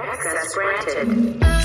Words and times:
Access 0.00 0.54
granted. 0.54 1.08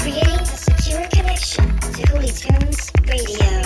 Creating 0.02 0.40
a 0.40 0.46
secure 0.46 1.06
connection 1.10 1.66
to 1.80 2.02
Hooly 2.10 2.28
Tunes 2.30 2.92
Radio. 3.08 3.62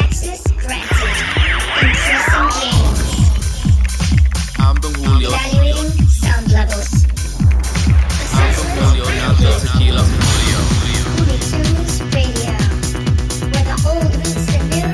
Access 0.00 0.42
granted. 0.58 1.14
Increasing 1.78 2.48
gains. 2.58 3.00
I'm 4.58 4.74
the 4.76 4.88
Julio. 4.98 5.28
Evaluating 5.30 6.06
sound 6.08 6.50
levels. 6.50 6.90
I'm 8.34 8.50
the 8.58 8.64
Julio, 8.74 9.04
not 9.22 9.36
the 9.38 9.50
tequila. 9.62 10.02
Hooly 11.14 11.38
Tunes 11.38 11.94
Radio. 12.12 12.54
Where 13.52 13.66
the 13.70 13.76
old 13.86 14.12
meets 14.18 14.46
the 14.50 14.58
new 14.72 14.92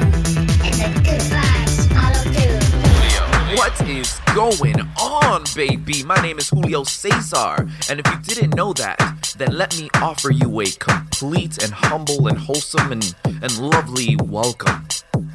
and 0.68 0.74
the 0.76 0.88
good 1.00 1.24
vibes 1.32 1.76
follow 1.96 2.22
through. 2.34 3.56
What 3.56 3.76
is 3.88 4.17
going 4.34 4.80
on, 5.00 5.44
baby? 5.54 6.02
My 6.02 6.20
name 6.20 6.38
is 6.38 6.48
Julio 6.48 6.84
Cesar, 6.84 7.68
and 7.90 8.00
if 8.00 8.06
you 8.06 8.18
didn't 8.22 8.54
know 8.54 8.72
that, 8.74 9.34
then 9.38 9.56
let 9.56 9.78
me 9.78 9.88
offer 9.96 10.30
you 10.30 10.60
a 10.60 10.66
complete 10.66 11.62
and 11.62 11.72
humble 11.72 12.28
and 12.28 12.38
wholesome 12.38 12.92
and, 12.92 13.14
and 13.24 13.58
lovely 13.58 14.16
welcome 14.24 14.86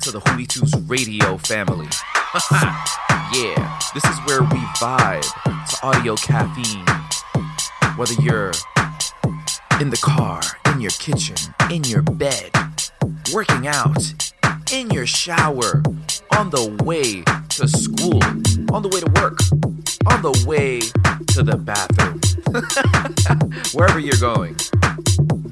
to 0.02 0.12
the 0.12 0.46
Tunes 0.50 0.76
Radio 0.88 1.38
family. 1.38 1.88
yeah, 3.34 3.80
this 3.94 4.04
is 4.06 4.18
where 4.26 4.42
we 4.42 4.60
vibe 4.80 5.22
to 5.44 5.86
audio 5.86 6.16
caffeine. 6.16 6.86
Whether 7.96 8.16
you're 8.22 8.52
in 9.80 9.90
the 9.90 10.00
car, 10.02 10.42
in 10.74 10.82
your 10.82 10.92
kitchen, 10.92 11.38
in 11.70 11.84
your 11.84 12.02
bed, 12.02 12.52
working 13.34 13.68
out, 13.68 14.33
in 14.72 14.90
your 14.92 15.06
shower, 15.06 15.84
on 16.38 16.50
the 16.50 16.78
way 16.84 17.24
to 17.50 17.68
school, 17.68 18.22
on 18.74 18.82
the 18.82 18.90
way 18.90 19.00
to 19.00 19.12
work, 19.22 19.40
on 20.08 20.22
the 20.22 20.46
way 20.48 20.80
to 21.34 21.44
the 21.44 21.58
bathroom, 21.58 22.20
wherever 23.74 24.00
you're 24.00 24.20
going. 24.20 24.56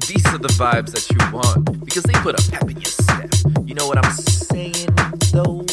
These 0.07 0.25
are 0.27 0.39
the 0.39 0.53
vibes 0.57 0.91
that 0.91 1.09
you 1.09 1.17
want 1.31 1.85
because 1.85 2.03
they 2.03 2.13
put 2.13 2.39
a 2.39 2.51
pep 2.51 2.63
in 2.63 2.77
your 2.77 2.85
step. 2.85 3.29
You 3.65 3.75
know 3.75 3.87
what 3.87 4.03
I'm 4.03 4.11
saying, 4.13 4.87
though? 5.31 5.65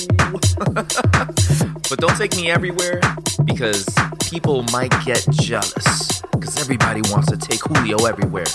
but 1.89 1.98
don't 1.98 2.17
take 2.17 2.36
me 2.36 2.50
everywhere 2.50 3.00
because 3.44 3.86
people 4.28 4.62
might 4.72 4.92
get 5.05 5.27
jealous 5.31 6.20
because 6.33 6.61
everybody 6.61 7.00
wants 7.11 7.28
to 7.28 7.36
take 7.36 7.61
Julio 7.61 8.05
everywhere. 8.05 8.47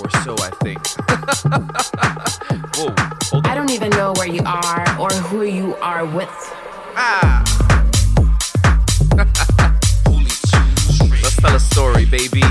Or 0.00 0.10
so 0.22 0.36
I 0.38 0.50
think. 0.62 0.78
Whoa, 2.76 2.94
hold 3.30 3.46
on. 3.46 3.50
I 3.50 3.54
don't 3.54 3.70
even 3.70 3.90
know 3.90 4.12
where 4.16 4.28
you 4.28 4.42
are 4.44 5.00
or 5.00 5.08
who 5.08 5.42
you 5.44 5.74
are 5.76 6.04
with. 6.04 6.28
Ah. 6.96 7.44
Let's 11.22 11.36
tell 11.36 11.56
a 11.56 11.60
story, 11.60 12.04
baby. 12.04 12.42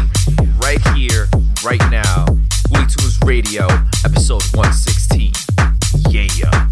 Right 0.58 0.86
here, 0.96 1.28
right 1.64 1.82
now. 1.90 2.26
Hooly 2.70 2.88
Tunes 2.88 3.18
Radio, 3.24 3.68
episode 4.04 4.44
116. 4.54 5.32
Yeah. 6.10 6.68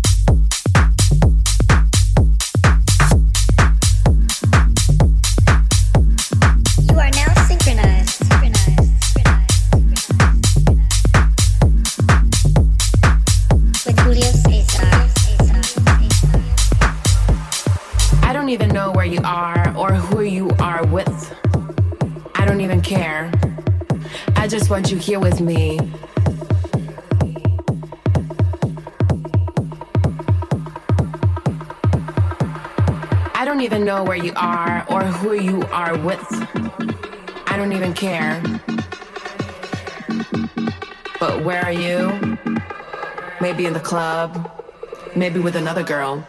Don't 18.46 18.54
even 18.54 18.70
know 18.70 18.92
where 18.92 19.08
you 19.08 19.20
are 19.24 19.76
or 19.76 19.92
who 19.92 20.22
you 20.22 20.52
are 20.60 20.86
with. 20.86 21.36
I 22.36 22.46
don't 22.46 22.62
even 22.62 22.80
care. 22.80 23.32
I 24.36 24.48
just 24.48 24.70
want 24.70 24.92
you 24.92 25.00
here 25.00 25.20
with 25.20 25.42
me. 25.42 25.80
I 33.34 33.42
don't 33.46 33.62
even 33.62 33.84
know 33.84 34.04
where 34.04 34.16
you 34.16 34.34
are 34.36 34.86
or 34.92 35.02
who 35.02 35.34
you 35.34 35.64
are 35.72 35.98
with. 35.98 36.24
I 37.48 37.58
don't 37.58 37.74
even 37.74 37.96
care. 37.96 38.44
But 41.20 41.44
where 41.44 41.66
are 41.66 41.74
you? 41.74 42.38
Maybe 43.42 43.66
in 43.66 43.74
the 43.74 43.80
club, 43.80 44.52
maybe 45.16 45.40
with 45.40 45.56
another 45.56 45.82
girl. 45.82 46.24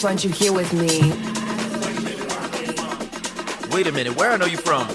Just 0.00 0.08
want 0.08 0.24
you 0.24 0.30
here 0.30 0.50
with 0.54 0.72
me. 0.72 1.12
Wait 3.70 3.86
a 3.86 3.92
minute, 3.92 4.16
where 4.16 4.30
I 4.30 4.38
know 4.38 4.46
you 4.46 4.56
from? 4.56 4.88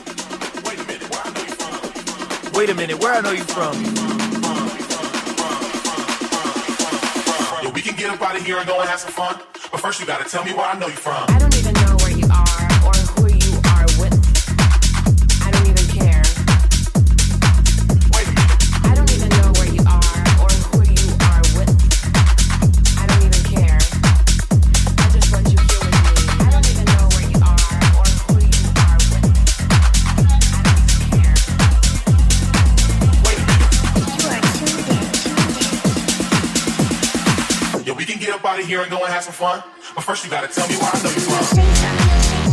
Wait 2.55 2.71
a 2.71 2.73
minute, 2.73 2.99
where 2.99 3.13
I 3.13 3.21
know 3.21 3.29
you 3.29 3.43
from? 3.43 3.75
Yeah, 7.61 7.71
we 7.71 7.83
can 7.83 7.95
get 7.95 8.09
up 8.09 8.19
out 8.19 8.35
of 8.35 8.43
here 8.43 8.57
and 8.57 8.67
go 8.67 8.79
and 8.79 8.89
have 8.89 8.99
some 8.99 9.11
fun. 9.11 9.39
But 9.71 9.79
first, 9.79 9.99
you 9.99 10.07
gotta 10.07 10.27
tell 10.27 10.43
me 10.43 10.53
where 10.53 10.65
I 10.65 10.75
know 10.79 10.87
you 10.87 10.93
from. 10.93 11.23
I 11.27 11.37
don't 11.37 11.55
even 11.55 11.73
know 11.75 12.04
have 39.15 39.23
some 39.23 39.33
fun. 39.33 39.63
But 39.95 40.03
first, 40.03 40.25
you 40.25 40.29
gotta 40.29 40.47
tell 40.47 40.67
me 40.67 40.75
where 40.75 40.91
I 40.93 41.01
know 41.01 41.09
you 41.09 41.21
from. 41.21 42.44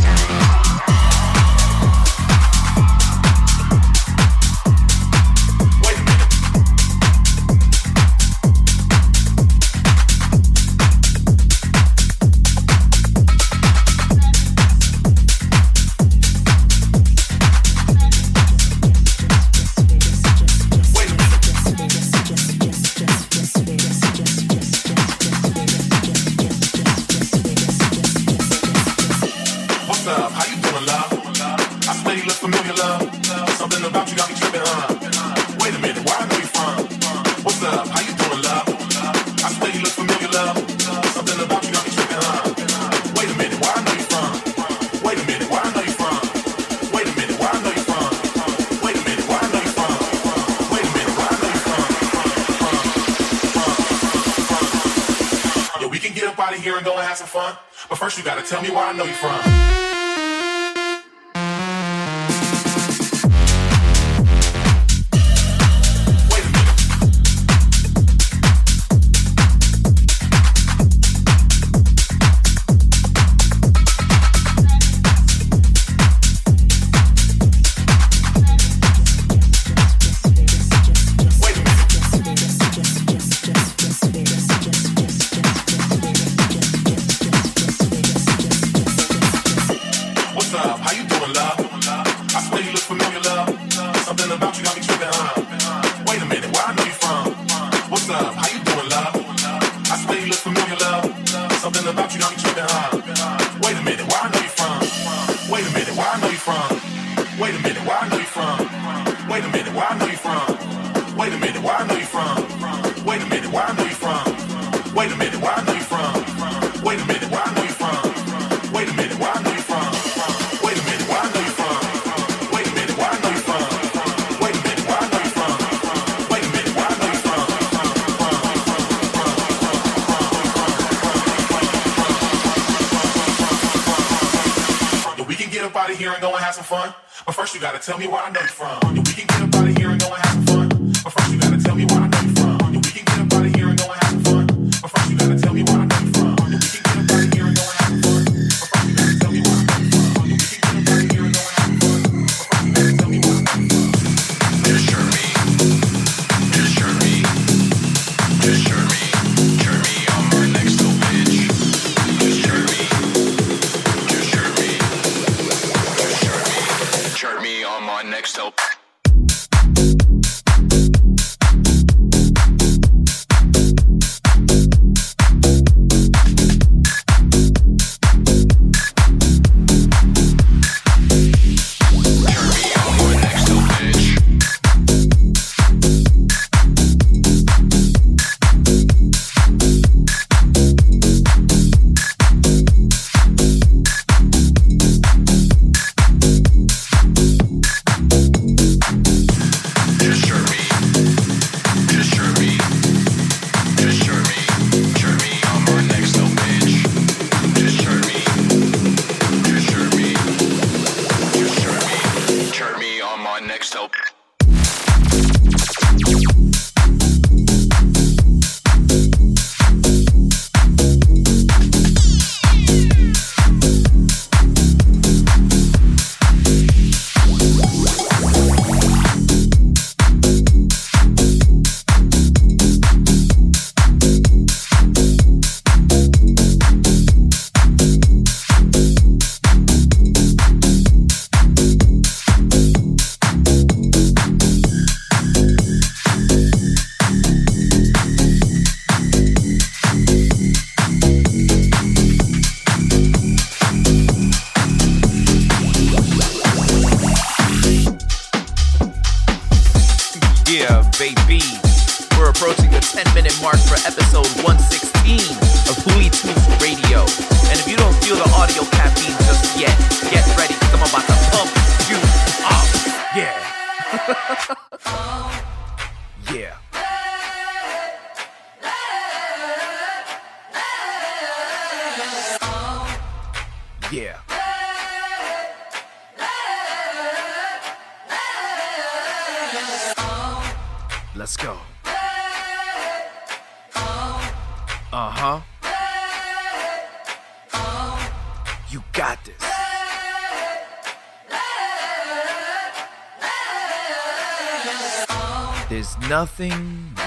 There's 305.73 305.97
nothing 306.01 306.53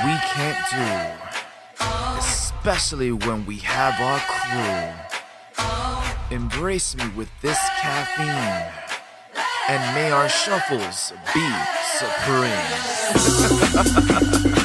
we 0.04 0.16
can't 0.34 0.58
do, 0.72 1.86
especially 2.18 3.12
when 3.12 3.46
we 3.46 3.58
have 3.58 4.02
our 4.02 4.20
crew. 4.28 4.90
Embrace 6.36 6.96
me 6.98 7.08
with 7.16 7.30
this 7.44 7.60
caffeine, 7.80 8.74
and 9.70 9.94
may 9.94 10.10
our 10.10 10.28
shuffles 10.30 11.14
be 11.32 11.48
supreme. 14.34 14.62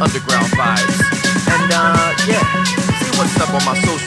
underground 0.00 0.46
vibes. 0.54 0.98
And 1.50 1.72
uh, 1.72 2.14
yeah, 2.26 2.44
see 3.00 3.10
what's 3.18 3.38
up 3.40 3.50
on 3.54 3.64
my 3.64 3.74
social 3.80 3.97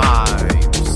vibes. 0.00 0.94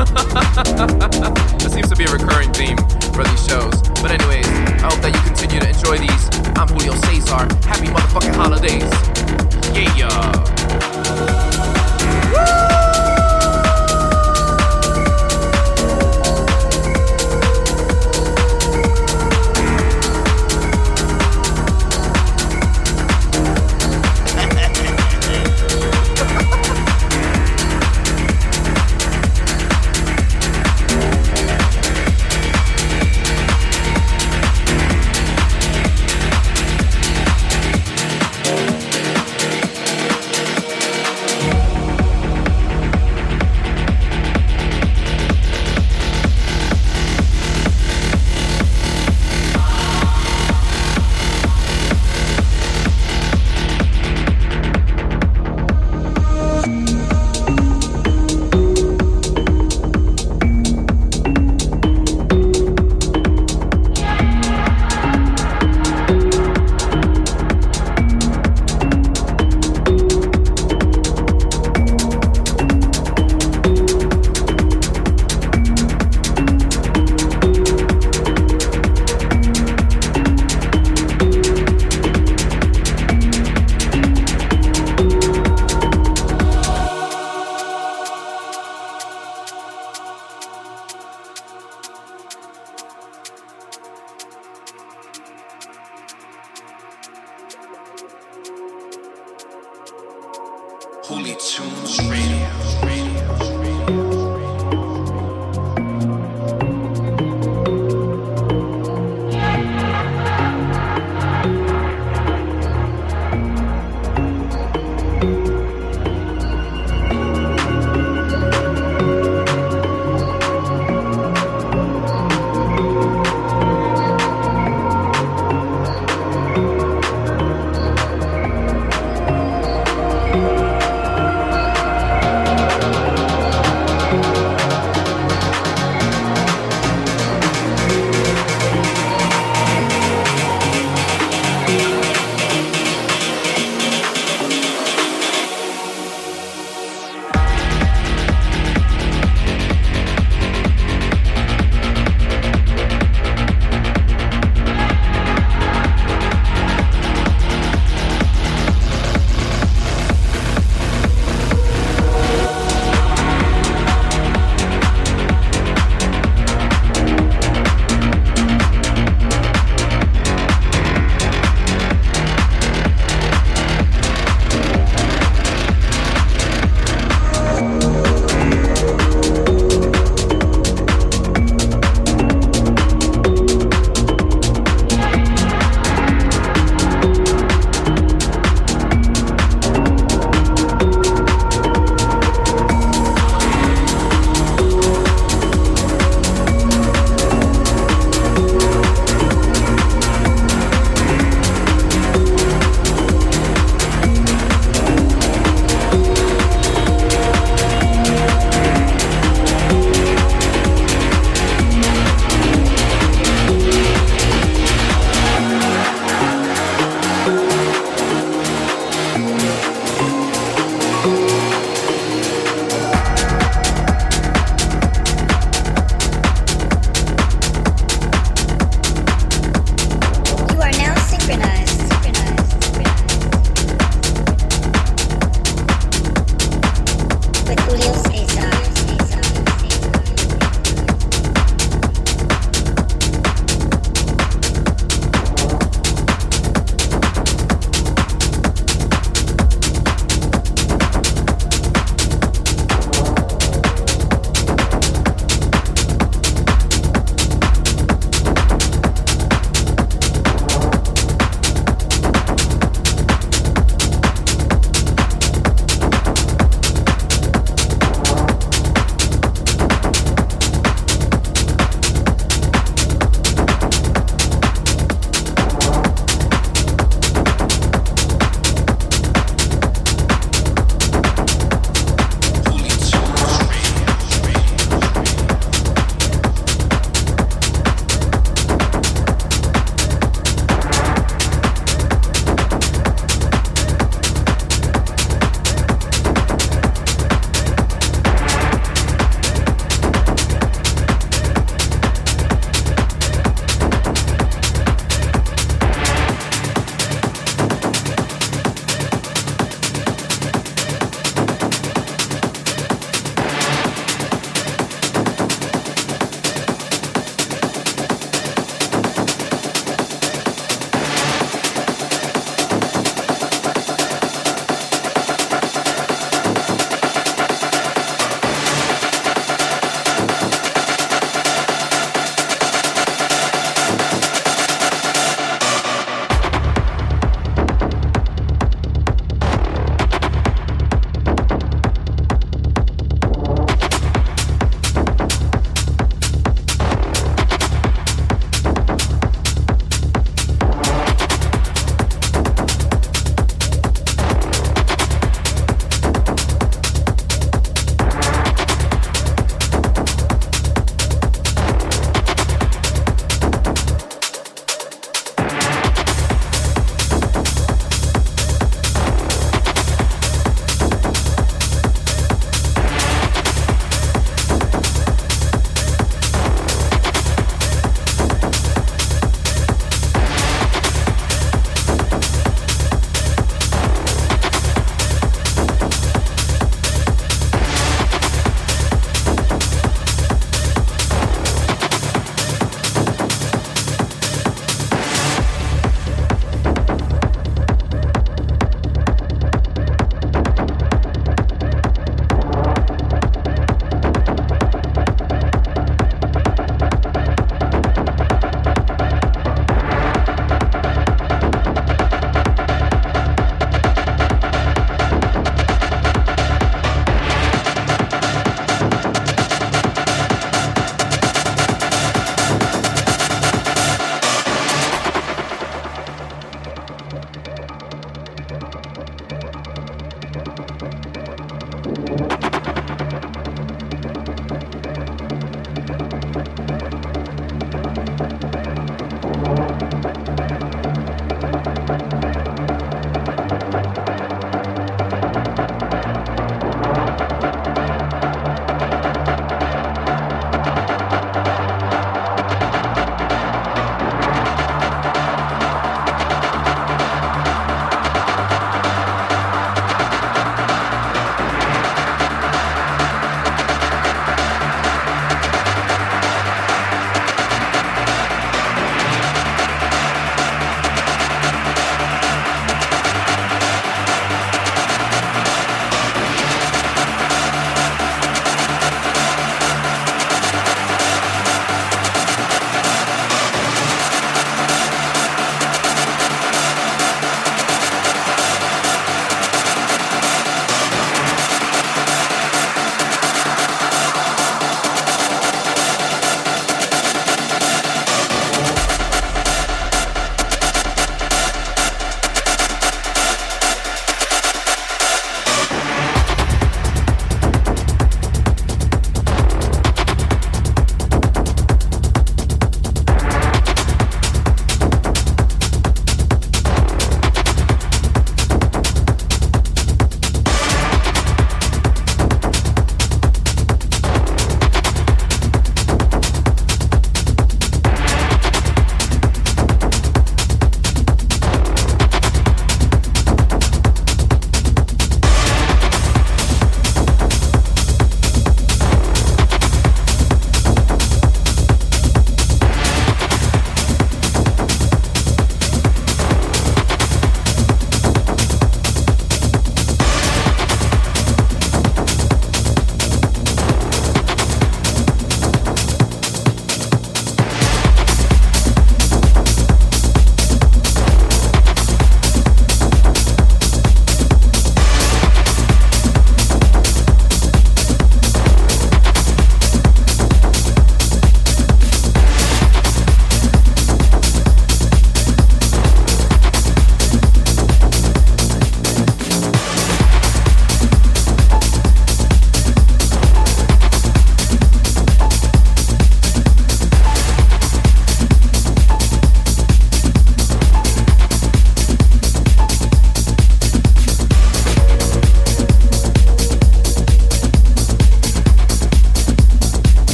that 1.60 1.70
seems 1.72 1.88
to 1.88 1.96
be 1.96 2.04
a 2.04 2.12
recurring 2.12 2.52
theme 2.52 2.76
for 3.14 3.24
these 3.24 3.46
shows. 3.46 3.80
But 4.02 4.10
anyways, 4.10 4.46
I 4.46 4.90
hope 4.90 5.00
that 5.02 5.12
you 5.14 5.20
continue 5.22 5.60
to 5.60 5.68
enjoy 5.68 5.98
these. 5.98 6.24
I'm 6.58 6.68
Julio 6.68 6.94
Cesar. 7.06 7.46
Happy 7.66 7.86
motherfucking 7.86 8.34
holidays. 8.34 8.90
Yeah. 9.74 11.39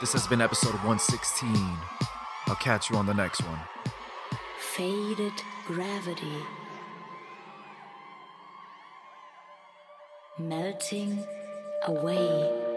This 0.00 0.14
has 0.14 0.26
been 0.26 0.40
episode 0.40 0.72
116. 0.76 1.54
I'll 2.46 2.54
catch 2.54 2.88
you 2.88 2.96
on 2.96 3.04
the 3.04 3.12
next 3.12 3.42
one. 3.42 3.58
Faded 4.58 5.34
gravity. 5.66 6.38
Melting 10.38 11.22
away. 11.86 12.69